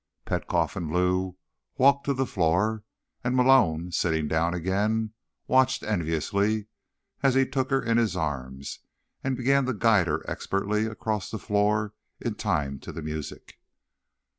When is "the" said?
2.15-2.25, 11.29-11.37, 12.91-13.03